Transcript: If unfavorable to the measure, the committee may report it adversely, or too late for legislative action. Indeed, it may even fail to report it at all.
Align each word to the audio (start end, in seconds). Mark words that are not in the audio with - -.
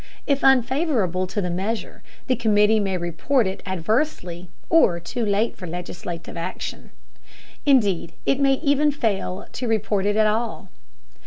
If 0.25 0.43
unfavorable 0.43 1.27
to 1.27 1.41
the 1.41 1.51
measure, 1.51 2.01
the 2.25 2.35
committee 2.35 2.79
may 2.79 2.97
report 2.97 3.45
it 3.45 3.61
adversely, 3.67 4.49
or 4.67 4.99
too 4.99 5.23
late 5.23 5.55
for 5.55 5.67
legislative 5.67 6.35
action. 6.35 6.89
Indeed, 7.67 8.13
it 8.25 8.39
may 8.39 8.53
even 8.63 8.89
fail 8.91 9.45
to 9.53 9.67
report 9.67 10.07
it 10.07 10.15
at 10.15 10.25
all. 10.25 10.69